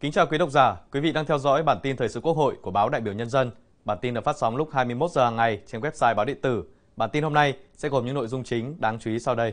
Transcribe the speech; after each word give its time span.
Kính 0.00 0.12
chào 0.12 0.26
quý 0.26 0.38
độc 0.38 0.50
giả, 0.50 0.76
quý 0.92 1.00
vị 1.00 1.12
đang 1.12 1.26
theo 1.26 1.38
dõi 1.38 1.62
bản 1.62 1.78
tin 1.82 1.96
thời 1.96 2.08
sự 2.08 2.20
Quốc 2.20 2.36
hội 2.36 2.56
của 2.62 2.70
báo 2.70 2.88
Đại 2.88 3.00
biểu 3.00 3.14
Nhân 3.14 3.30
dân. 3.30 3.50
Bản 3.84 3.98
tin 4.02 4.14
được 4.14 4.24
phát 4.24 4.36
sóng 4.38 4.56
lúc 4.56 4.68
21 4.72 5.10
giờ 5.10 5.24
hàng 5.24 5.36
ngày 5.36 5.60
trên 5.66 5.80
website 5.80 6.14
báo 6.14 6.24
điện 6.24 6.40
tử. 6.42 6.64
Bản 6.96 7.10
tin 7.12 7.22
hôm 7.22 7.34
nay 7.34 7.54
sẽ 7.76 7.88
gồm 7.88 8.06
những 8.06 8.14
nội 8.14 8.26
dung 8.26 8.44
chính 8.44 8.80
đáng 8.80 8.98
chú 8.98 9.10
ý 9.10 9.18
sau 9.18 9.34
đây. 9.34 9.52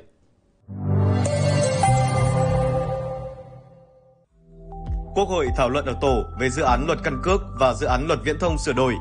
Quốc 5.15 5.27
hội 5.29 5.47
thảo 5.57 5.69
luận 5.69 5.85
ở 5.85 5.93
tổ 6.01 6.23
về 6.39 6.49
dự 6.49 6.63
án 6.63 6.83
luật 6.87 6.99
căn 7.03 7.21
cước 7.23 7.41
và 7.59 7.73
dự 7.73 7.87
án 7.87 8.07
luật 8.07 8.19
viễn 8.23 8.39
thông 8.39 8.57
sửa 8.57 8.73
đổi. 8.73 8.93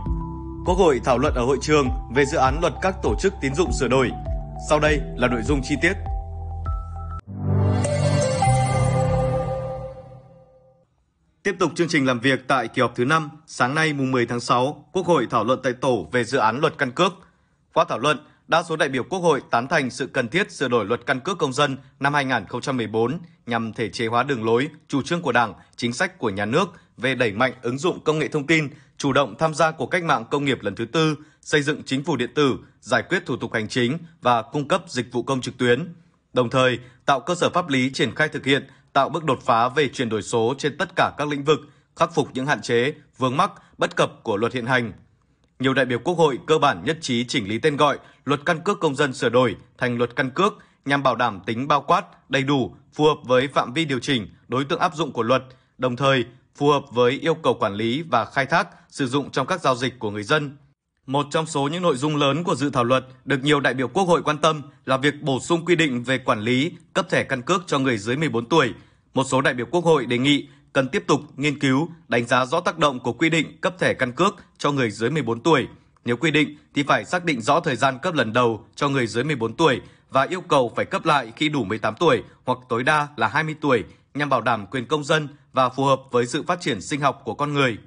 Quốc 0.66 0.74
hội 0.74 1.00
thảo 1.04 1.18
luận 1.18 1.34
ở 1.34 1.44
hội 1.44 1.58
trường 1.60 1.86
về 2.14 2.24
dự 2.24 2.38
án 2.38 2.58
luật 2.60 2.72
các 2.82 2.94
tổ 3.02 3.14
chức 3.20 3.34
tín 3.40 3.54
dụng 3.54 3.72
sửa 3.72 3.88
đổi. 3.88 4.10
Sau 4.68 4.80
đây 4.80 5.00
là 5.16 5.28
nội 5.28 5.42
dung 5.42 5.60
chi 5.62 5.74
tiết. 5.82 5.92
Tiếp 11.42 11.56
tục 11.58 11.72
chương 11.74 11.88
trình 11.88 12.06
làm 12.06 12.20
việc 12.20 12.48
tại 12.48 12.68
kỳ 12.68 12.82
họp 12.82 12.96
thứ 12.96 13.04
5, 13.04 13.30
sáng 13.46 13.74
nay 13.74 13.92
mùng 13.92 14.10
10 14.10 14.26
tháng 14.26 14.40
6, 14.40 14.88
Quốc 14.92 15.06
hội 15.06 15.26
thảo 15.30 15.44
luận 15.44 15.60
tại 15.62 15.72
tổ 15.72 16.08
về 16.12 16.24
dự 16.24 16.38
án 16.38 16.60
luật 16.60 16.78
căn 16.78 16.92
cước. 16.92 17.12
Qua 17.72 17.84
thảo 17.88 17.98
luận, 17.98 18.18
đa 18.48 18.62
số 18.62 18.76
đại 18.76 18.88
biểu 18.88 19.02
Quốc 19.02 19.18
hội 19.18 19.42
tán 19.50 19.68
thành 19.68 19.90
sự 19.90 20.06
cần 20.06 20.28
thiết 20.28 20.52
sửa 20.52 20.68
đổi 20.68 20.84
luật 20.84 21.00
căn 21.06 21.20
cước 21.20 21.38
công 21.38 21.52
dân 21.52 21.76
năm 22.00 22.14
2014 22.14 23.18
nhằm 23.46 23.72
thể 23.72 23.88
chế 23.88 24.06
hóa 24.06 24.22
đường 24.22 24.44
lối, 24.44 24.68
chủ 24.88 25.02
trương 25.02 25.22
của 25.22 25.32
Đảng, 25.32 25.54
chính 25.76 25.92
sách 25.92 26.18
của 26.18 26.30
nhà 26.30 26.44
nước 26.44 26.66
về 26.96 27.14
đẩy 27.14 27.32
mạnh 27.32 27.52
ứng 27.62 27.78
dụng 27.78 28.00
công 28.04 28.18
nghệ 28.18 28.28
thông 28.28 28.46
tin, 28.46 28.68
chủ 28.96 29.12
động 29.12 29.34
tham 29.38 29.54
gia 29.54 29.70
của 29.70 29.86
cách 29.86 30.04
mạng 30.04 30.24
công 30.30 30.44
nghiệp 30.44 30.58
lần 30.62 30.74
thứ 30.74 30.84
tư, 30.84 31.14
xây 31.40 31.62
dựng 31.62 31.82
chính 31.82 32.04
phủ 32.04 32.16
điện 32.16 32.30
tử, 32.34 32.58
giải 32.80 33.02
quyết 33.08 33.26
thủ 33.26 33.36
tục 33.36 33.52
hành 33.52 33.68
chính 33.68 33.98
và 34.20 34.42
cung 34.42 34.68
cấp 34.68 34.84
dịch 34.88 35.12
vụ 35.12 35.22
công 35.22 35.40
trực 35.40 35.58
tuyến. 35.58 35.94
Đồng 36.32 36.50
thời, 36.50 36.78
tạo 37.06 37.20
cơ 37.20 37.34
sở 37.34 37.50
pháp 37.50 37.68
lý 37.68 37.90
triển 37.92 38.14
khai 38.14 38.28
thực 38.28 38.44
hiện 38.44 38.66
tạo 38.92 39.08
bước 39.08 39.24
đột 39.24 39.40
phá 39.42 39.68
về 39.68 39.88
chuyển 39.88 40.08
đổi 40.08 40.22
số 40.22 40.54
trên 40.58 40.76
tất 40.78 40.88
cả 40.96 41.12
các 41.18 41.28
lĩnh 41.28 41.44
vực, 41.44 41.60
khắc 41.96 42.14
phục 42.14 42.28
những 42.34 42.46
hạn 42.46 42.62
chế, 42.62 42.94
vướng 43.18 43.36
mắc, 43.36 43.52
bất 43.78 43.96
cập 43.96 44.22
của 44.22 44.36
luật 44.36 44.52
hiện 44.52 44.66
hành. 44.66 44.92
Nhiều 45.58 45.74
đại 45.74 45.84
biểu 45.84 45.98
Quốc 45.98 46.14
hội 46.14 46.38
cơ 46.46 46.58
bản 46.58 46.84
nhất 46.84 46.98
trí 47.00 47.24
chỉnh 47.24 47.48
lý 47.48 47.58
tên 47.58 47.76
gọi 47.76 47.98
Luật 48.24 48.40
căn 48.46 48.60
cước 48.60 48.80
công 48.80 48.94
dân 48.94 49.12
sửa 49.12 49.28
đổi 49.28 49.56
thành 49.78 49.98
Luật 49.98 50.16
căn 50.16 50.30
cước 50.30 50.52
nhằm 50.84 51.02
bảo 51.02 51.16
đảm 51.16 51.40
tính 51.46 51.68
bao 51.68 51.82
quát, 51.82 52.30
đầy 52.30 52.42
đủ, 52.42 52.74
phù 52.92 53.04
hợp 53.04 53.16
với 53.24 53.48
phạm 53.48 53.72
vi 53.72 53.84
điều 53.84 53.98
chỉnh, 53.98 54.28
đối 54.48 54.64
tượng 54.64 54.80
áp 54.80 54.94
dụng 54.94 55.12
của 55.12 55.22
luật, 55.22 55.42
đồng 55.78 55.96
thời 55.96 56.24
phù 56.56 56.70
hợp 56.70 56.82
với 56.90 57.12
yêu 57.12 57.34
cầu 57.34 57.54
quản 57.54 57.74
lý 57.74 58.02
và 58.02 58.24
khai 58.24 58.46
thác 58.46 58.68
sử 58.88 59.06
dụng 59.06 59.30
trong 59.30 59.46
các 59.46 59.60
giao 59.60 59.76
dịch 59.76 59.98
của 59.98 60.10
người 60.10 60.22
dân. 60.22 60.56
Một 61.06 61.26
trong 61.30 61.46
số 61.46 61.68
những 61.68 61.82
nội 61.82 61.96
dung 61.96 62.16
lớn 62.16 62.44
của 62.44 62.54
dự 62.54 62.70
thảo 62.70 62.84
luật 62.84 63.04
được 63.24 63.44
nhiều 63.44 63.60
đại 63.60 63.74
biểu 63.74 63.88
Quốc 63.88 64.04
hội 64.04 64.22
quan 64.22 64.38
tâm 64.38 64.62
là 64.84 64.96
việc 64.96 65.22
bổ 65.22 65.40
sung 65.40 65.64
quy 65.64 65.76
định 65.76 66.02
về 66.02 66.18
quản 66.18 66.40
lý 66.40 66.72
cấp 66.94 67.06
thẻ 67.10 67.24
căn 67.24 67.42
cước 67.42 67.62
cho 67.66 67.78
người 67.78 67.98
dưới 67.98 68.16
14 68.16 68.46
tuổi. 68.46 68.72
Một 69.14 69.24
số 69.24 69.40
đại 69.40 69.54
biểu 69.54 69.66
Quốc 69.70 69.84
hội 69.84 70.06
đề 70.06 70.18
nghị 70.18 70.48
cần 70.72 70.88
tiếp 70.88 71.04
tục 71.06 71.20
nghiên 71.36 71.58
cứu, 71.58 71.88
đánh 72.08 72.26
giá 72.26 72.46
rõ 72.46 72.60
tác 72.60 72.78
động 72.78 73.00
của 73.00 73.12
quy 73.12 73.30
định 73.30 73.58
cấp 73.60 73.74
thẻ 73.78 73.94
căn 73.94 74.12
cước 74.12 74.34
cho 74.58 74.72
người 74.72 74.90
dưới 74.90 75.10
14 75.10 75.40
tuổi. 75.40 75.66
Nếu 76.04 76.16
quy 76.16 76.30
định 76.30 76.56
thì 76.74 76.82
phải 76.82 77.04
xác 77.04 77.24
định 77.24 77.40
rõ 77.40 77.60
thời 77.60 77.76
gian 77.76 77.98
cấp 78.02 78.14
lần 78.14 78.32
đầu 78.32 78.66
cho 78.74 78.88
người 78.88 79.06
dưới 79.06 79.24
14 79.24 79.56
tuổi 79.56 79.80
và 80.10 80.22
yêu 80.22 80.40
cầu 80.40 80.72
phải 80.76 80.84
cấp 80.84 81.04
lại 81.04 81.32
khi 81.36 81.48
đủ 81.48 81.64
18 81.64 81.94
tuổi 82.00 82.22
hoặc 82.44 82.58
tối 82.68 82.84
đa 82.84 83.08
là 83.16 83.28
20 83.28 83.54
tuổi 83.60 83.84
nhằm 84.14 84.28
bảo 84.28 84.40
đảm 84.40 84.66
quyền 84.66 84.86
công 84.86 85.04
dân 85.04 85.28
và 85.52 85.68
phù 85.68 85.84
hợp 85.84 86.00
với 86.10 86.26
sự 86.26 86.42
phát 86.42 86.60
triển 86.60 86.80
sinh 86.80 87.00
học 87.00 87.22
của 87.24 87.34
con 87.34 87.52
người. 87.52 87.78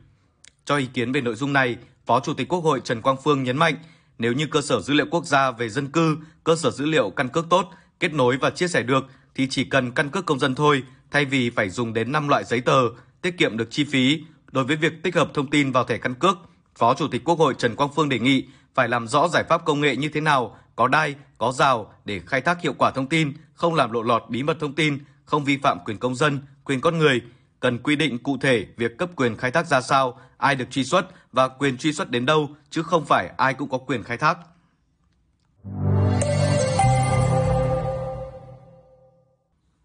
Cho 0.66 0.78
ý 0.78 0.86
kiến 0.94 1.12
về 1.12 1.22
nội 1.22 1.36
dung 1.36 1.54
này, 1.54 1.78
Phó 2.06 2.20
Chủ 2.20 2.34
tịch 2.34 2.48
Quốc 2.48 2.60
hội 2.60 2.82
Trần 2.84 3.02
Quang 3.02 3.18
Phương 3.24 3.44
nhấn 3.44 3.58
mạnh, 3.58 3.76
nếu 4.18 4.34
như 4.34 4.48
cơ 4.48 4.62
sở 4.62 4.82
dữ 4.82 4.94
liệu 4.94 5.06
quốc 5.12 5.26
gia 5.26 5.52
về 5.52 5.70
dân 5.70 5.92
cư, 5.92 6.18
cơ 6.44 6.56
sở 6.56 6.72
dữ 6.72 6.86
liệu 6.86 7.10
căn 7.10 7.30
cước 7.30 7.46
tốt, 7.50 7.70
kết 8.00 8.14
nối 8.14 8.38
và 8.38 8.50
chia 8.50 8.68
sẻ 8.68 8.84
được 8.84 9.06
thì 9.36 9.48
chỉ 9.50 9.64
cần 9.64 9.92
căn 9.92 10.10
cước 10.10 10.26
công 10.26 10.40
dân 10.40 10.56
thôi, 10.56 10.84
thay 11.12 11.26
vì 11.26 11.50
phải 11.50 11.70
dùng 11.70 11.94
đến 11.94 12.12
5 12.12 12.28
loại 12.28 12.44
giấy 12.44 12.62
tờ, 12.62 12.82
tiết 13.22 13.38
kiệm 13.38 13.58
được 13.58 13.72
chi 13.72 13.84
phí. 13.84 14.24
Đối 14.52 14.64
với 14.64 14.76
việc 14.76 15.04
tích 15.04 15.16
hợp 15.16 15.34
thông 15.34 15.50
tin 15.50 15.72
vào 15.72 15.84
thẻ 15.84 15.98
căn 15.98 16.14
cước, 16.14 16.38
Phó 16.76 16.94
Chủ 16.94 17.08
tịch 17.08 17.24
Quốc 17.24 17.40
hội 17.40 17.54
Trần 17.58 17.76
Quang 17.76 17.90
Phương 17.96 18.10
đề 18.10 18.20
nghị 18.20 18.46
phải 18.74 18.90
làm 18.90 19.08
rõ 19.08 19.28
giải 19.28 19.44
pháp 19.50 19.66
công 19.66 19.82
nghệ 19.82 19.96
như 19.96 20.10
thế 20.10 20.22
nào, 20.22 20.58
có 20.76 20.88
đai, 20.88 21.16
có 21.38 21.52
rào 21.52 21.94
để 22.06 22.22
khai 22.26 22.42
thác 22.42 22.62
hiệu 22.62 22.74
quả 22.78 22.92
thông 22.92 23.08
tin, 23.08 23.34
không 23.54 23.76
làm 23.76 23.92
lộ 23.92 24.02
lọt 24.02 24.24
bí 24.30 24.44
mật 24.44 24.58
thông 24.60 24.76
tin, 24.76 25.00
không 25.26 25.44
vi 25.46 25.58
phạm 25.58 25.78
quyền 25.86 25.98
công 25.98 26.16
dân, 26.16 26.40
quyền 26.64 26.82
con 26.82 26.98
người, 26.98 27.22
cần 27.66 27.78
quy 27.78 27.96
định 27.96 28.18
cụ 28.18 28.38
thể 28.42 28.66
việc 28.78 28.98
cấp 28.98 29.10
quyền 29.16 29.38
khai 29.38 29.52
thác 29.52 29.68
ra 29.68 29.82
sao, 29.82 30.20
ai 30.38 30.56
được 30.56 30.66
truy 30.72 30.84
xuất 30.84 31.06
và 31.32 31.48
quyền 31.48 31.78
truy 31.78 31.94
xuất 31.94 32.12
đến 32.12 32.26
đâu, 32.26 32.50
chứ 32.70 32.84
không 32.84 33.06
phải 33.06 33.30
ai 33.38 33.54
cũng 33.54 33.70
có 33.70 33.78
quyền 33.78 34.04
khai 34.04 34.18
thác. 34.18 34.38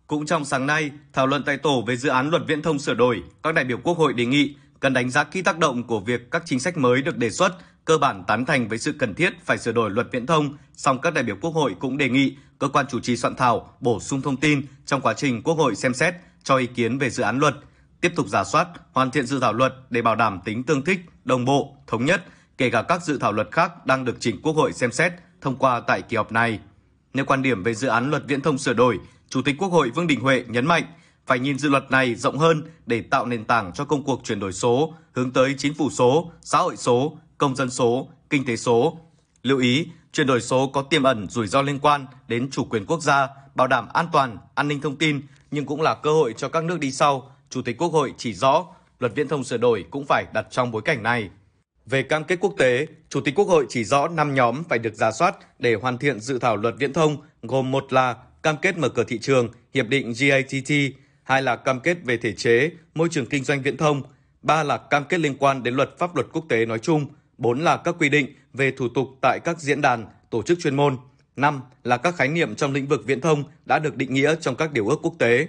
Cũng 0.06 0.26
trong 0.26 0.44
sáng 0.44 0.66
nay, 0.66 0.90
thảo 1.12 1.26
luận 1.26 1.42
tại 1.46 1.56
tổ 1.56 1.84
về 1.86 1.96
dự 1.96 2.08
án 2.08 2.30
luật 2.30 2.42
viễn 2.46 2.62
thông 2.62 2.78
sửa 2.78 2.94
đổi, 2.94 3.22
các 3.42 3.54
đại 3.54 3.64
biểu 3.64 3.78
Quốc 3.84 3.98
hội 3.98 4.12
đề 4.12 4.26
nghị 4.26 4.54
cần 4.80 4.92
đánh 4.92 5.10
giá 5.10 5.24
kỹ 5.24 5.42
tác 5.42 5.58
động 5.58 5.86
của 5.86 6.00
việc 6.00 6.30
các 6.30 6.42
chính 6.46 6.60
sách 6.60 6.76
mới 6.76 7.02
được 7.02 7.16
đề 7.16 7.30
xuất, 7.30 7.52
cơ 7.84 7.98
bản 7.98 8.24
tán 8.26 8.46
thành 8.46 8.68
với 8.68 8.78
sự 8.78 8.92
cần 8.98 9.14
thiết 9.14 9.32
phải 9.44 9.58
sửa 9.58 9.72
đổi 9.72 9.90
luật 9.90 10.06
viễn 10.12 10.26
thông, 10.26 10.56
song 10.76 11.00
các 11.00 11.14
đại 11.14 11.24
biểu 11.24 11.36
Quốc 11.40 11.50
hội 11.50 11.76
cũng 11.80 11.96
đề 11.96 12.08
nghị 12.08 12.36
cơ 12.58 12.68
quan 12.68 12.86
chủ 12.90 13.00
trì 13.00 13.16
soạn 13.16 13.36
thảo 13.36 13.76
bổ 13.80 14.00
sung 14.00 14.22
thông 14.22 14.36
tin 14.36 14.62
trong 14.86 15.00
quá 15.00 15.14
trình 15.14 15.42
Quốc 15.42 15.54
hội 15.54 15.76
xem 15.76 15.94
xét 15.94 16.14
cho 16.44 16.56
ý 16.56 16.66
kiến 16.66 16.98
về 16.98 17.10
dự 17.10 17.22
án 17.22 17.38
luật, 17.38 17.54
tiếp 18.00 18.12
tục 18.16 18.26
giả 18.28 18.44
soát, 18.44 18.68
hoàn 18.92 19.10
thiện 19.10 19.26
dự 19.26 19.40
thảo 19.40 19.52
luật 19.52 19.74
để 19.90 20.02
bảo 20.02 20.16
đảm 20.16 20.40
tính 20.44 20.62
tương 20.64 20.84
thích, 20.84 21.00
đồng 21.24 21.44
bộ, 21.44 21.76
thống 21.86 22.04
nhất, 22.04 22.24
kể 22.58 22.70
cả 22.70 22.82
các 22.82 23.02
dự 23.04 23.18
thảo 23.18 23.32
luật 23.32 23.48
khác 23.52 23.86
đang 23.86 24.04
được 24.04 24.16
trình 24.20 24.42
Quốc 24.42 24.56
hội 24.56 24.72
xem 24.72 24.92
xét 24.92 25.12
thông 25.40 25.56
qua 25.56 25.80
tại 25.80 26.02
kỳ 26.02 26.16
họp 26.16 26.32
này. 26.32 26.58
Nếu 27.14 27.24
quan 27.24 27.42
điểm 27.42 27.62
về 27.62 27.74
dự 27.74 27.88
án 27.88 28.10
luật 28.10 28.22
viễn 28.26 28.40
thông 28.40 28.58
sửa 28.58 28.72
đổi, 28.74 28.98
Chủ 29.28 29.42
tịch 29.42 29.56
Quốc 29.58 29.68
hội 29.68 29.90
Vương 29.90 30.06
Đình 30.06 30.20
Huệ 30.20 30.44
nhấn 30.48 30.66
mạnh 30.66 30.84
phải 31.26 31.38
nhìn 31.38 31.58
dự 31.58 31.68
luật 31.68 31.90
này 31.90 32.14
rộng 32.14 32.38
hơn 32.38 32.62
để 32.86 33.02
tạo 33.02 33.26
nền 33.26 33.44
tảng 33.44 33.72
cho 33.72 33.84
công 33.84 34.04
cuộc 34.04 34.20
chuyển 34.24 34.40
đổi 34.40 34.52
số, 34.52 34.94
hướng 35.12 35.30
tới 35.30 35.54
chính 35.58 35.74
phủ 35.74 35.90
số, 35.90 36.32
xã 36.42 36.58
hội 36.58 36.76
số, 36.76 37.18
công 37.38 37.56
dân 37.56 37.70
số, 37.70 38.08
kinh 38.30 38.44
tế 38.44 38.56
số. 38.56 38.98
Lưu 39.42 39.58
ý, 39.58 39.86
chuyển 40.12 40.26
đổi 40.26 40.40
số 40.40 40.66
có 40.66 40.82
tiềm 40.82 41.02
ẩn 41.02 41.28
rủi 41.28 41.46
ro 41.46 41.62
liên 41.62 41.78
quan 41.78 42.06
đến 42.28 42.50
chủ 42.50 42.64
quyền 42.64 42.86
quốc 42.86 43.02
gia, 43.02 43.28
bảo 43.54 43.66
đảm 43.66 43.88
an 43.92 44.06
toàn, 44.12 44.38
an 44.54 44.68
ninh 44.68 44.80
thông 44.80 44.96
tin, 44.96 45.20
nhưng 45.50 45.66
cũng 45.66 45.82
là 45.82 45.94
cơ 45.94 46.12
hội 46.12 46.34
cho 46.36 46.48
các 46.48 46.64
nước 46.64 46.80
đi 46.80 46.92
sau. 46.92 47.36
Chủ 47.50 47.62
tịch 47.62 47.78
Quốc 47.78 47.92
hội 47.92 48.14
chỉ 48.16 48.34
rõ, 48.34 48.66
luật 48.98 49.12
viễn 49.14 49.28
thông 49.28 49.44
sửa 49.44 49.56
đổi 49.56 49.84
cũng 49.90 50.04
phải 50.08 50.24
đặt 50.34 50.46
trong 50.50 50.70
bối 50.70 50.82
cảnh 50.82 51.02
này. 51.02 51.30
Về 51.86 52.02
cam 52.02 52.24
kết 52.24 52.38
quốc 52.40 52.54
tế, 52.58 52.86
Chủ 53.08 53.20
tịch 53.20 53.34
Quốc 53.34 53.48
hội 53.48 53.66
chỉ 53.68 53.84
rõ 53.84 54.08
5 54.08 54.34
nhóm 54.34 54.64
phải 54.68 54.78
được 54.78 54.94
giả 54.94 55.12
soát 55.12 55.36
để 55.58 55.74
hoàn 55.74 55.98
thiện 55.98 56.20
dự 56.20 56.38
thảo 56.38 56.56
luật 56.56 56.74
viễn 56.78 56.92
thông, 56.92 57.16
gồm 57.42 57.70
một 57.70 57.92
là 57.92 58.16
cam 58.42 58.56
kết 58.56 58.78
mở 58.78 58.88
cửa 58.88 59.04
thị 59.04 59.18
trường, 59.18 59.48
hiệp 59.74 59.88
định 59.88 60.12
GATT, 60.20 60.72
hai 61.22 61.42
là 61.42 61.56
cam 61.56 61.80
kết 61.80 61.96
về 62.04 62.16
thể 62.16 62.32
chế, 62.32 62.70
môi 62.94 63.08
trường 63.10 63.26
kinh 63.26 63.44
doanh 63.44 63.62
viễn 63.62 63.76
thông, 63.76 64.02
ba 64.42 64.62
là 64.62 64.76
cam 64.76 65.04
kết 65.04 65.20
liên 65.20 65.36
quan 65.38 65.62
đến 65.62 65.74
luật 65.74 65.98
pháp 65.98 66.16
luật 66.16 66.26
quốc 66.32 66.44
tế 66.48 66.66
nói 66.66 66.78
chung, 66.78 67.06
bốn 67.38 67.60
là 67.60 67.76
các 67.76 67.94
quy 67.98 68.08
định 68.08 68.34
về 68.52 68.70
thủ 68.70 68.88
tục 68.88 69.08
tại 69.20 69.40
các 69.44 69.60
diễn 69.60 69.80
đàn, 69.80 70.06
tổ 70.30 70.42
chức 70.42 70.58
chuyên 70.62 70.76
môn, 70.76 70.96
năm 71.36 71.60
là 71.84 71.96
các 71.96 72.16
khái 72.16 72.28
niệm 72.28 72.54
trong 72.54 72.72
lĩnh 72.72 72.86
vực 72.86 73.02
viễn 73.06 73.20
thông 73.20 73.44
đã 73.64 73.78
được 73.78 73.96
định 73.96 74.14
nghĩa 74.14 74.34
trong 74.40 74.56
các 74.56 74.72
điều 74.72 74.88
ước 74.88 74.98
quốc 75.02 75.14
tế. 75.18 75.46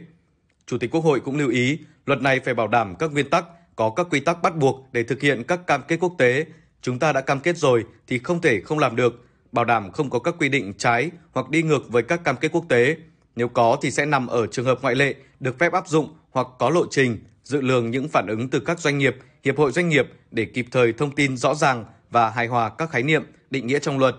Chủ 0.68 0.78
tịch 0.78 0.92
Quốc 0.92 1.04
hội 1.04 1.20
cũng 1.20 1.38
lưu 1.38 1.50
ý, 1.50 1.80
luật 2.06 2.22
này 2.22 2.40
phải 2.40 2.54
bảo 2.54 2.68
đảm 2.68 2.96
các 3.00 3.12
nguyên 3.12 3.30
tắc, 3.30 3.46
có 3.76 3.90
các 3.90 4.08
quy 4.10 4.20
tắc 4.20 4.42
bắt 4.42 4.56
buộc 4.56 4.88
để 4.92 5.04
thực 5.04 5.22
hiện 5.22 5.44
các 5.48 5.68
cam 5.68 5.82
kết 5.88 5.98
quốc 6.00 6.14
tế. 6.18 6.46
Chúng 6.82 7.00
ta 7.00 7.14
đã 7.14 7.22
cam 7.22 7.40
kết 7.40 7.58
rồi 7.58 7.86
thì 8.08 8.20
không 8.20 8.42
thể 8.42 8.62
không 8.62 8.80
làm 8.80 8.96
được, 8.96 9.26
bảo 9.52 9.66
đảm 9.66 9.92
không 9.92 10.10
có 10.10 10.20
các 10.20 10.36
quy 10.40 10.50
định 10.50 10.74
trái 10.78 11.12
hoặc 11.32 11.50
đi 11.50 11.64
ngược 11.64 11.90
với 11.90 12.04
các 12.04 12.24
cam 12.24 12.36
kết 12.38 12.50
quốc 12.52 12.66
tế. 12.70 12.96
Nếu 13.36 13.48
có 13.48 13.78
thì 13.82 13.92
sẽ 13.92 14.06
nằm 14.06 14.28
ở 14.28 14.48
trường 14.48 14.66
hợp 14.66 14.80
ngoại 14.82 14.96
lệ 14.96 15.16
được 15.40 15.60
phép 15.60 15.74
áp 15.74 15.88
dụng 15.88 16.16
hoặc 16.32 16.48
có 16.60 16.70
lộ 16.70 16.86
trình, 16.90 17.18
dự 17.44 17.62
lường 17.62 17.92
những 17.92 18.08
phản 18.08 18.28
ứng 18.28 18.50
từ 18.50 18.60
các 18.60 18.80
doanh 18.80 18.98
nghiệp, 18.98 19.18
hiệp 19.44 19.58
hội 19.58 19.72
doanh 19.72 19.90
nghiệp 19.90 20.08
để 20.32 20.46
kịp 20.46 20.66
thời 20.72 20.94
thông 20.94 21.16
tin 21.16 21.38
rõ 21.38 21.56
ràng 21.56 21.86
và 22.10 22.30
hài 22.30 22.48
hòa 22.48 22.70
các 22.70 22.90
khái 22.90 23.04
niệm, 23.04 23.24
định 23.50 23.68
nghĩa 23.68 23.80
trong 23.80 24.00
luật. 24.00 24.16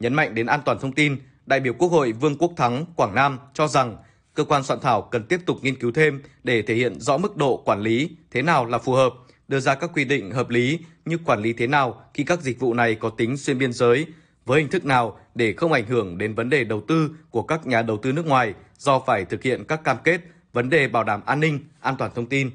Nhấn 0.00 0.14
mạnh 0.14 0.34
đến 0.34 0.46
an 0.46 0.60
toàn 0.64 0.78
thông 0.80 0.92
tin, 0.92 1.16
đại 1.46 1.60
biểu 1.60 1.72
Quốc 1.72 1.88
hội 1.88 2.12
Vương 2.12 2.38
Quốc 2.38 2.52
Thắng, 2.56 2.84
Quảng 2.96 3.14
Nam 3.14 3.38
cho 3.54 3.68
rằng 3.68 3.96
cơ 4.34 4.44
quan 4.44 4.62
soạn 4.62 4.80
thảo 4.80 5.02
cần 5.02 5.24
tiếp 5.24 5.40
tục 5.46 5.58
nghiên 5.62 5.76
cứu 5.76 5.92
thêm 5.92 6.22
để 6.44 6.62
thể 6.62 6.74
hiện 6.74 7.00
rõ 7.00 7.16
mức 7.16 7.36
độ 7.36 7.62
quản 7.64 7.80
lý 7.80 8.10
thế 8.30 8.42
nào 8.42 8.66
là 8.66 8.78
phù 8.78 8.92
hợp, 8.92 9.14
đưa 9.48 9.60
ra 9.60 9.74
các 9.74 9.90
quy 9.94 10.04
định 10.04 10.30
hợp 10.30 10.50
lý 10.50 10.78
như 11.04 11.18
quản 11.24 11.42
lý 11.42 11.52
thế 11.52 11.66
nào 11.66 12.04
khi 12.14 12.24
các 12.24 12.40
dịch 12.40 12.60
vụ 12.60 12.74
này 12.74 12.94
có 12.94 13.10
tính 13.10 13.36
xuyên 13.36 13.58
biên 13.58 13.72
giới, 13.72 14.06
với 14.44 14.60
hình 14.60 14.70
thức 14.70 14.84
nào 14.84 15.18
để 15.34 15.52
không 15.52 15.72
ảnh 15.72 15.86
hưởng 15.86 16.18
đến 16.18 16.34
vấn 16.34 16.50
đề 16.50 16.64
đầu 16.64 16.82
tư 16.88 17.10
của 17.30 17.42
các 17.42 17.66
nhà 17.66 17.82
đầu 17.82 17.96
tư 17.96 18.12
nước 18.12 18.26
ngoài 18.26 18.54
do 18.78 18.98
phải 19.06 19.24
thực 19.24 19.42
hiện 19.42 19.64
các 19.64 19.84
cam 19.84 19.96
kết 20.04 20.20
vấn 20.52 20.70
đề 20.70 20.88
bảo 20.88 21.04
đảm 21.04 21.20
an 21.26 21.40
ninh, 21.40 21.58
an 21.80 21.94
toàn 21.98 22.10
thông 22.14 22.26
tin. 22.26 22.50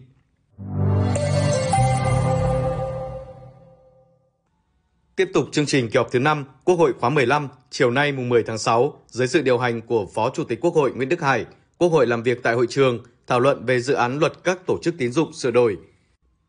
Tiếp 5.15 5.29
tục 5.33 5.45
chương 5.51 5.65
trình 5.65 5.89
kỳ 5.89 5.97
họp 5.97 6.11
thứ 6.11 6.19
5, 6.19 6.45
Quốc 6.63 6.75
hội 6.75 6.93
khóa 6.99 7.09
15, 7.09 7.47
chiều 7.69 7.91
nay 7.91 8.11
mùng 8.11 8.29
10 8.29 8.43
tháng 8.43 8.57
6, 8.57 9.01
dưới 9.07 9.27
sự 9.27 9.41
điều 9.41 9.57
hành 9.57 9.81
của 9.81 10.05
Phó 10.13 10.29
Chủ 10.29 10.43
tịch 10.43 10.59
Quốc 10.61 10.73
hội 10.75 10.91
Nguyễn 10.91 11.09
Đức 11.09 11.21
Hải, 11.21 11.45
Quốc 11.79 11.91
hội 11.91 12.07
làm 12.07 12.23
việc 12.23 12.43
tại 12.43 12.53
hội 12.55 12.67
trường, 12.69 13.03
thảo 13.27 13.39
luận 13.39 13.65
về 13.65 13.79
dự 13.79 13.93
án 13.93 14.19
luật 14.19 14.33
các 14.43 14.65
tổ 14.65 14.77
chức 14.81 14.95
tín 14.97 15.11
dụng 15.11 15.33
sửa 15.33 15.51
đổi. 15.51 15.77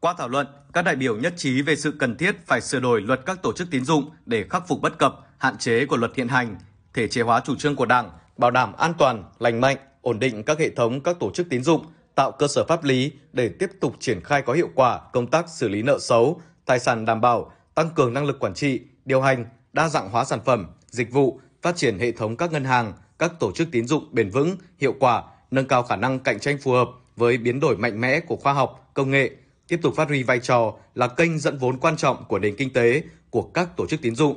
Qua 0.00 0.14
thảo 0.18 0.28
luận, 0.28 0.46
các 0.72 0.82
đại 0.82 0.96
biểu 0.96 1.16
nhất 1.16 1.34
trí 1.36 1.62
về 1.62 1.76
sự 1.76 1.94
cần 1.98 2.16
thiết 2.16 2.46
phải 2.46 2.60
sửa 2.60 2.80
đổi 2.80 3.00
luật 3.00 3.20
các 3.26 3.42
tổ 3.42 3.52
chức 3.52 3.68
tín 3.70 3.84
dụng 3.84 4.10
để 4.26 4.44
khắc 4.50 4.68
phục 4.68 4.80
bất 4.80 4.98
cập, 4.98 5.14
hạn 5.38 5.58
chế 5.58 5.86
của 5.86 5.96
luật 5.96 6.16
hiện 6.16 6.28
hành, 6.28 6.56
thể 6.94 7.08
chế 7.08 7.22
hóa 7.22 7.40
chủ 7.44 7.56
trương 7.56 7.76
của 7.76 7.86
Đảng, 7.86 8.10
bảo 8.36 8.50
đảm 8.50 8.72
an 8.72 8.92
toàn, 8.98 9.24
lành 9.38 9.60
mạnh, 9.60 9.76
ổn 10.00 10.18
định 10.18 10.42
các 10.42 10.58
hệ 10.58 10.70
thống 10.70 11.00
các 11.00 11.16
tổ 11.20 11.30
chức 11.30 11.46
tín 11.50 11.62
dụng, 11.62 11.86
tạo 12.14 12.32
cơ 12.32 12.48
sở 12.48 12.64
pháp 12.68 12.84
lý 12.84 13.12
để 13.32 13.48
tiếp 13.48 13.70
tục 13.80 13.96
triển 14.00 14.20
khai 14.24 14.42
có 14.42 14.52
hiệu 14.52 14.68
quả 14.74 15.00
công 15.12 15.26
tác 15.26 15.48
xử 15.48 15.68
lý 15.68 15.82
nợ 15.82 15.98
xấu, 16.00 16.40
tài 16.66 16.78
sản 16.78 17.04
đảm 17.04 17.20
bảo, 17.20 17.52
tăng 17.74 17.90
cường 17.94 18.14
năng 18.14 18.26
lực 18.26 18.38
quản 18.38 18.54
trị, 18.54 18.80
điều 19.04 19.20
hành, 19.20 19.44
đa 19.72 19.88
dạng 19.88 20.10
hóa 20.10 20.24
sản 20.24 20.40
phẩm, 20.44 20.66
dịch 20.86 21.12
vụ, 21.12 21.40
phát 21.62 21.76
triển 21.76 21.98
hệ 21.98 22.12
thống 22.12 22.36
các 22.36 22.52
ngân 22.52 22.64
hàng, 22.64 22.92
các 23.20 23.32
tổ 23.40 23.52
chức 23.52 23.68
tín 23.72 23.86
dụng 23.86 24.08
bền 24.12 24.30
vững, 24.30 24.56
hiệu 24.78 24.94
quả, 25.00 25.22
nâng 25.50 25.68
cao 25.68 25.82
khả 25.82 25.96
năng 25.96 26.18
cạnh 26.18 26.40
tranh 26.40 26.58
phù 26.58 26.72
hợp 26.72 26.90
với 27.16 27.38
biến 27.38 27.60
đổi 27.60 27.76
mạnh 27.76 28.00
mẽ 28.00 28.20
của 28.20 28.36
khoa 28.36 28.52
học, 28.52 28.90
công 28.94 29.10
nghệ, 29.10 29.30
tiếp 29.68 29.78
tục 29.82 29.94
phát 29.96 30.08
huy 30.08 30.22
vai 30.22 30.38
trò 30.38 30.74
là 30.94 31.08
kênh 31.08 31.38
dẫn 31.38 31.58
vốn 31.58 31.78
quan 31.78 31.96
trọng 31.96 32.24
của 32.28 32.38
nền 32.38 32.56
kinh 32.56 32.72
tế 32.72 33.02
của 33.30 33.42
các 33.42 33.76
tổ 33.76 33.86
chức 33.86 34.02
tín 34.02 34.14
dụng. 34.14 34.36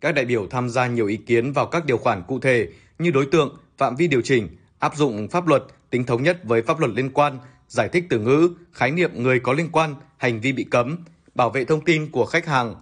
Các 0.00 0.14
đại 0.14 0.24
biểu 0.24 0.46
tham 0.50 0.68
gia 0.68 0.86
nhiều 0.86 1.06
ý 1.06 1.16
kiến 1.16 1.52
vào 1.52 1.66
các 1.66 1.86
điều 1.86 1.98
khoản 1.98 2.22
cụ 2.28 2.40
thể 2.40 2.68
như 2.98 3.10
đối 3.10 3.26
tượng, 3.26 3.56
phạm 3.78 3.96
vi 3.96 4.08
điều 4.08 4.22
chỉnh, 4.22 4.48
áp 4.78 4.96
dụng 4.96 5.28
pháp 5.28 5.46
luật, 5.46 5.62
tính 5.90 6.04
thống 6.04 6.22
nhất 6.22 6.38
với 6.44 6.62
pháp 6.62 6.80
luật 6.80 6.92
liên 6.94 7.10
quan, 7.10 7.38
giải 7.68 7.88
thích 7.88 8.04
từ 8.10 8.18
ngữ, 8.18 8.50
khái 8.72 8.90
niệm 8.90 9.10
người 9.22 9.40
có 9.40 9.52
liên 9.52 9.68
quan, 9.72 9.94
hành 10.16 10.40
vi 10.40 10.52
bị 10.52 10.64
cấm, 10.64 10.98
bảo 11.34 11.50
vệ 11.50 11.64
thông 11.64 11.84
tin 11.84 12.10
của 12.10 12.26
khách 12.26 12.46
hàng. 12.46 12.74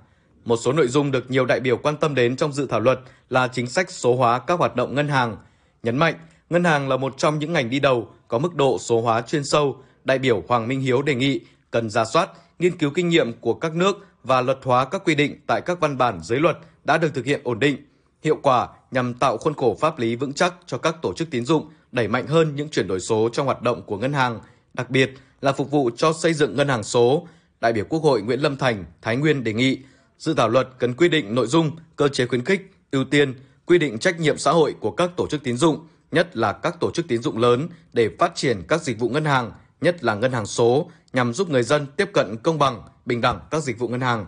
Một 0.44 0.56
số 0.56 0.72
nội 0.72 0.88
dung 0.88 1.10
được 1.10 1.30
nhiều 1.30 1.46
đại 1.46 1.60
biểu 1.60 1.76
quan 1.76 1.96
tâm 1.96 2.14
đến 2.14 2.36
trong 2.36 2.52
dự 2.52 2.66
thảo 2.66 2.80
luật 2.80 3.00
là 3.30 3.48
chính 3.48 3.66
sách 3.66 3.90
số 3.90 4.16
hóa 4.16 4.38
các 4.38 4.58
hoạt 4.58 4.76
động 4.76 4.94
ngân 4.94 5.08
hàng. 5.08 5.36
Nhấn 5.82 5.96
mạnh, 5.96 6.14
ngân 6.50 6.64
hàng 6.64 6.88
là 6.88 6.96
một 6.96 7.14
trong 7.18 7.38
những 7.38 7.52
ngành 7.52 7.70
đi 7.70 7.80
đầu 7.80 8.08
có 8.28 8.38
mức 8.38 8.54
độ 8.54 8.78
số 8.78 9.00
hóa 9.00 9.22
chuyên 9.22 9.44
sâu, 9.44 9.76
đại 10.04 10.18
biểu 10.18 10.42
Hoàng 10.48 10.68
Minh 10.68 10.80
Hiếu 10.80 11.02
đề 11.02 11.14
nghị 11.14 11.40
cần 11.70 11.90
ra 11.90 12.04
soát, 12.04 12.30
nghiên 12.58 12.78
cứu 12.78 12.90
kinh 12.94 13.08
nghiệm 13.08 13.32
của 13.32 13.54
các 13.54 13.74
nước 13.74 14.06
và 14.22 14.40
luật 14.40 14.58
hóa 14.62 14.84
các 14.84 15.02
quy 15.04 15.14
định 15.14 15.40
tại 15.46 15.60
các 15.60 15.80
văn 15.80 15.98
bản 15.98 16.20
dưới 16.22 16.40
luật 16.40 16.58
đã 16.84 16.98
được 16.98 17.14
thực 17.14 17.24
hiện 17.24 17.40
ổn 17.44 17.58
định, 17.58 17.76
hiệu 18.22 18.38
quả 18.42 18.68
nhằm 18.90 19.14
tạo 19.14 19.38
khuôn 19.38 19.54
khổ 19.54 19.76
pháp 19.80 19.98
lý 19.98 20.16
vững 20.16 20.32
chắc 20.32 20.54
cho 20.66 20.78
các 20.78 20.96
tổ 21.02 21.12
chức 21.14 21.30
tín 21.30 21.44
dụng 21.44 21.68
đẩy 21.92 22.08
mạnh 22.08 22.26
hơn 22.26 22.56
những 22.56 22.68
chuyển 22.68 22.88
đổi 22.88 23.00
số 23.00 23.28
trong 23.32 23.46
hoạt 23.46 23.62
động 23.62 23.82
của 23.82 23.96
ngân 23.96 24.12
hàng, 24.12 24.40
đặc 24.74 24.90
biệt 24.90 25.10
là 25.40 25.52
phục 25.52 25.70
vụ 25.70 25.90
cho 25.96 26.12
xây 26.12 26.34
dựng 26.34 26.56
ngân 26.56 26.68
hàng 26.68 26.82
số. 26.82 27.28
Đại 27.60 27.72
biểu 27.72 27.84
Quốc 27.88 28.02
hội 28.02 28.22
Nguyễn 28.22 28.40
Lâm 28.40 28.56
Thành, 28.56 28.84
Thái 29.02 29.16
Nguyên 29.16 29.44
đề 29.44 29.52
nghị 29.52 29.78
dự 30.18 30.34
thảo 30.34 30.48
luật 30.48 30.68
cần 30.78 30.94
quy 30.94 31.08
định 31.08 31.34
nội 31.34 31.46
dung, 31.46 31.70
cơ 31.96 32.08
chế 32.08 32.26
khuyến 32.26 32.44
khích, 32.44 32.70
ưu 32.90 33.04
tiên, 33.04 33.34
quy 33.66 33.78
định 33.78 33.98
trách 33.98 34.20
nhiệm 34.20 34.38
xã 34.38 34.50
hội 34.50 34.74
của 34.80 34.90
các 34.90 35.10
tổ 35.16 35.26
chức 35.26 35.44
tín 35.44 35.56
dụng, 35.56 35.86
nhất 36.10 36.36
là 36.36 36.52
các 36.52 36.80
tổ 36.80 36.90
chức 36.90 37.08
tín 37.08 37.22
dụng 37.22 37.38
lớn 37.38 37.68
để 37.92 38.10
phát 38.18 38.34
triển 38.34 38.62
các 38.68 38.82
dịch 38.82 38.98
vụ 38.98 39.08
ngân 39.08 39.24
hàng, 39.24 39.52
nhất 39.80 40.04
là 40.04 40.14
ngân 40.14 40.32
hàng 40.32 40.46
số 40.46 40.90
nhằm 41.12 41.34
giúp 41.34 41.50
người 41.50 41.62
dân 41.62 41.86
tiếp 41.96 42.10
cận 42.12 42.36
công 42.42 42.58
bằng, 42.58 42.82
bình 43.06 43.20
đẳng 43.20 43.40
các 43.50 43.62
dịch 43.62 43.78
vụ 43.78 43.88
ngân 43.88 44.00
hàng. 44.00 44.26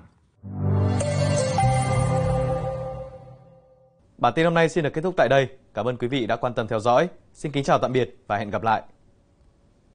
Bản 4.18 4.32
tin 4.36 4.44
hôm 4.44 4.54
nay 4.54 4.68
xin 4.68 4.84
được 4.84 4.90
kết 4.92 5.00
thúc 5.00 5.14
tại 5.16 5.28
đây. 5.28 5.48
Cảm 5.74 5.88
ơn 5.88 5.96
quý 5.96 6.08
vị 6.08 6.26
đã 6.26 6.36
quan 6.36 6.54
tâm 6.54 6.68
theo 6.68 6.80
dõi. 6.80 7.08
Xin 7.34 7.52
kính 7.52 7.64
chào 7.64 7.78
tạm 7.78 7.92
biệt 7.92 8.16
và 8.26 8.36
hẹn 8.36 8.50
gặp 8.50 8.62
lại. 8.62 8.82